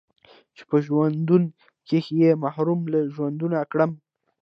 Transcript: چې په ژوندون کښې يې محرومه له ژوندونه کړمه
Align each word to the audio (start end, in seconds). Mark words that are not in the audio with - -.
چې 0.55 0.63
په 0.69 0.77
ژوندون 0.85 1.43
کښې 1.87 2.15
يې 2.21 2.31
محرومه 2.43 2.85
له 2.93 2.99
ژوندونه 3.13 3.57
کړمه 3.71 3.97